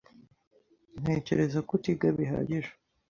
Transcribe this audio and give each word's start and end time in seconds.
Ntekereza 1.01 1.59
ko 1.67 1.71
utiga 1.77 2.07
bihagije. 2.17 2.71